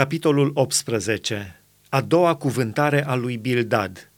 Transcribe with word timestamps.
Capitolul 0.00 0.50
18. 0.54 1.62
A 1.88 2.00
doua 2.00 2.34
cuvântare 2.34 3.06
a 3.06 3.14
lui 3.14 3.36
Bildad. 3.36 4.10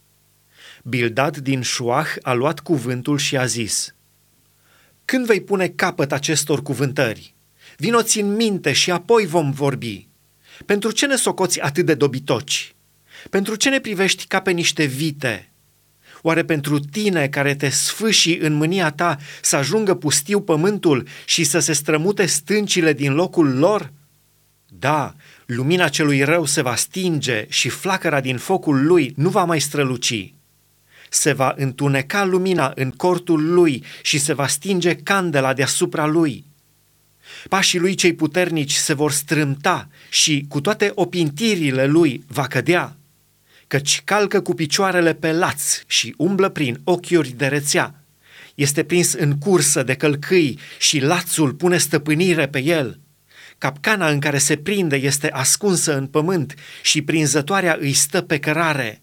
Bildad 0.82 1.36
din 1.36 1.62
Șuah 1.62 2.06
a 2.20 2.32
luat 2.32 2.60
cuvântul 2.60 3.18
și 3.18 3.36
a 3.36 3.44
zis, 3.44 3.94
Când 5.04 5.26
vei 5.26 5.40
pune 5.40 5.68
capăt 5.68 6.12
acestor 6.12 6.62
cuvântări? 6.62 7.34
Vinoți 7.76 8.20
în 8.20 8.34
minte 8.34 8.72
și 8.72 8.90
apoi 8.90 9.26
vom 9.26 9.50
vorbi. 9.50 10.08
Pentru 10.66 10.90
ce 10.90 11.06
ne 11.06 11.16
socoți 11.16 11.60
atât 11.60 11.86
de 11.86 11.94
dobitoci? 11.94 12.74
Pentru 13.30 13.54
ce 13.54 13.68
ne 13.68 13.80
privești 13.80 14.26
ca 14.26 14.40
pe 14.40 14.50
niște 14.50 14.84
vite? 14.84 15.52
Oare 16.20 16.44
pentru 16.44 16.78
tine 16.78 17.28
care 17.28 17.54
te 17.54 17.68
sfâși 17.68 18.36
în 18.38 18.52
mânia 18.52 18.90
ta 18.90 19.16
să 19.40 19.56
ajungă 19.56 19.94
pustiu 19.94 20.40
pământul 20.40 21.06
și 21.24 21.44
să 21.44 21.58
se 21.58 21.72
strămute 21.72 22.26
stâncile 22.26 22.92
din 22.92 23.12
locul 23.12 23.58
lor? 23.58 23.92
Da, 24.78 25.14
lumina 25.46 25.88
celui 25.88 26.22
rău 26.22 26.44
se 26.44 26.62
va 26.62 26.74
stinge 26.74 27.46
și 27.48 27.68
flacăra 27.68 28.20
din 28.20 28.38
focul 28.38 28.86
lui 28.86 29.12
nu 29.16 29.28
va 29.28 29.44
mai 29.44 29.60
străluci. 29.60 30.34
Se 31.10 31.32
va 31.32 31.54
întuneca 31.56 32.24
lumina 32.24 32.72
în 32.74 32.90
cortul 32.90 33.52
lui 33.52 33.84
și 34.02 34.18
se 34.18 34.32
va 34.32 34.46
stinge 34.46 34.94
candela 34.94 35.52
deasupra 35.52 36.06
lui. 36.06 36.44
Pașii 37.48 37.78
lui 37.78 37.94
cei 37.94 38.14
puternici 38.14 38.72
se 38.72 38.92
vor 38.92 39.12
strâmta 39.12 39.88
și 40.08 40.44
cu 40.48 40.60
toate 40.60 40.92
opintirile 40.94 41.86
lui 41.86 42.24
va 42.26 42.46
cădea, 42.46 42.96
căci 43.66 44.02
calcă 44.04 44.40
cu 44.40 44.54
picioarele 44.54 45.14
pe 45.14 45.32
laț 45.32 45.82
și 45.86 46.14
umblă 46.16 46.48
prin 46.48 46.80
ochiuri 46.84 47.30
de 47.30 47.46
rețea. 47.46 47.94
Este 48.54 48.82
prins 48.84 49.12
în 49.12 49.38
cursă 49.38 49.82
de 49.82 49.94
călcâi 49.94 50.58
și 50.78 51.00
lațul 51.00 51.52
pune 51.52 51.78
stăpânire 51.78 52.48
pe 52.48 52.58
el– 52.62 52.96
Capcana 53.62 54.08
în 54.08 54.20
care 54.20 54.38
se 54.38 54.56
prinde 54.56 54.96
este 54.96 55.30
ascunsă 55.30 55.96
în 55.96 56.06
pământ 56.06 56.54
și 56.82 57.02
prinzătoarea 57.02 57.76
îi 57.80 57.92
stă 57.92 58.20
pe 58.20 58.38
cărare. 58.38 59.02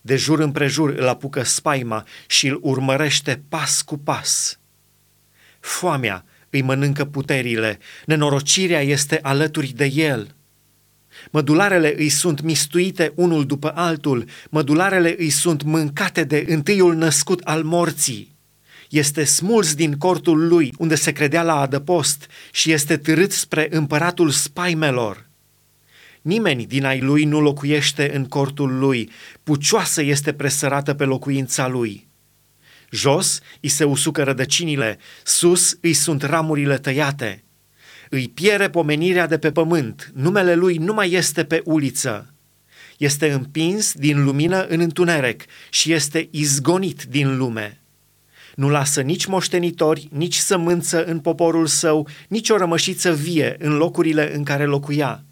De 0.00 0.16
jur 0.16 0.40
împrejur 0.40 0.90
îl 0.90 1.08
apucă 1.08 1.42
spaima 1.42 2.06
și 2.26 2.46
îl 2.46 2.58
urmărește 2.62 3.42
pas 3.48 3.82
cu 3.82 3.98
pas. 3.98 4.58
Foamea 5.60 6.24
îi 6.50 6.62
mănâncă 6.62 7.04
puterile, 7.04 7.78
nenorocirea 8.06 8.80
este 8.80 9.18
alături 9.22 9.68
de 9.68 9.84
el. 9.84 10.34
Mădularele 11.30 11.94
îi 11.96 12.08
sunt 12.08 12.40
mistuite 12.40 13.12
unul 13.14 13.46
după 13.46 13.72
altul, 13.74 14.24
mădularele 14.50 15.14
îi 15.18 15.30
sunt 15.30 15.62
mâncate 15.62 16.24
de 16.24 16.44
întâiul 16.48 16.94
născut 16.94 17.40
al 17.40 17.62
morții 17.62 18.31
este 18.92 19.24
smuls 19.24 19.74
din 19.74 19.98
cortul 19.98 20.48
lui, 20.48 20.72
unde 20.78 20.94
se 20.94 21.12
credea 21.12 21.42
la 21.42 21.60
adăpost, 21.60 22.26
și 22.50 22.72
este 22.72 22.96
târât 22.96 23.32
spre 23.32 23.66
împăratul 23.70 24.30
spaimelor. 24.30 25.28
Nimeni 26.22 26.66
din 26.66 26.84
ai 26.84 27.00
lui 27.00 27.24
nu 27.24 27.40
locuiește 27.40 28.14
în 28.14 28.24
cortul 28.24 28.78
lui, 28.78 29.10
pucioasă 29.42 30.02
este 30.02 30.32
presărată 30.32 30.94
pe 30.94 31.04
locuința 31.04 31.68
lui. 31.68 32.08
Jos 32.90 33.40
îi 33.60 33.68
se 33.68 33.84
usucă 33.84 34.22
rădăcinile, 34.22 34.98
sus 35.24 35.78
îi 35.80 35.92
sunt 35.92 36.22
ramurile 36.22 36.78
tăiate. 36.78 37.44
Îi 38.08 38.28
piere 38.28 38.70
pomenirea 38.70 39.26
de 39.26 39.38
pe 39.38 39.52
pământ, 39.52 40.10
numele 40.14 40.54
lui 40.54 40.76
nu 40.76 40.92
mai 40.92 41.12
este 41.12 41.44
pe 41.44 41.62
uliță. 41.64 42.34
Este 42.98 43.30
împins 43.30 43.92
din 43.92 44.24
lumină 44.24 44.66
în 44.66 44.80
întuneric 44.80 45.44
și 45.70 45.92
este 45.92 46.28
izgonit 46.30 47.02
din 47.02 47.36
lume. 47.36 47.81
Nu 48.54 48.68
lasă 48.68 49.00
nici 49.00 49.26
moștenitori, 49.26 50.08
nici 50.10 50.36
sămânță 50.36 51.04
în 51.04 51.18
poporul 51.18 51.66
său, 51.66 52.08
nici 52.28 52.50
o 52.50 52.56
rămășiță 52.56 53.12
vie 53.12 53.56
în 53.58 53.76
locurile 53.76 54.34
în 54.34 54.42
care 54.42 54.64
locuia. 54.64 55.24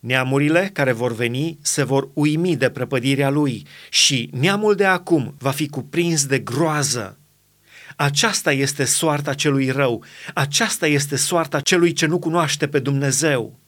Neamurile 0.00 0.70
care 0.72 0.92
vor 0.92 1.14
veni 1.14 1.58
se 1.62 1.82
vor 1.82 2.08
uimi 2.14 2.56
de 2.56 2.68
prăpădirea 2.68 3.30
lui 3.30 3.66
și 3.90 4.30
neamul 4.32 4.74
de 4.74 4.84
acum 4.84 5.34
va 5.38 5.50
fi 5.50 5.68
cuprins 5.68 6.26
de 6.26 6.38
groază. 6.38 7.18
Aceasta 7.96 8.52
este 8.52 8.84
soarta 8.84 9.34
celui 9.34 9.70
rău, 9.70 10.04
aceasta 10.34 10.86
este 10.86 11.16
soarta 11.16 11.60
celui 11.60 11.92
ce 11.92 12.06
nu 12.06 12.18
cunoaște 12.18 12.68
pe 12.68 12.78
Dumnezeu. 12.78 13.58